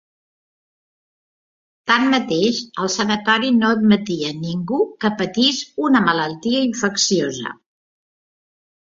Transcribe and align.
Tanmateix, 1.91 2.61
el 2.83 2.89
sanatori 2.93 3.51
no 3.57 3.69
admetia 3.77 4.31
ningú 4.47 4.79
que 5.05 5.13
patís 5.21 5.61
una 5.89 6.03
malaltia 6.09 6.63
infecciosa. 6.71 7.55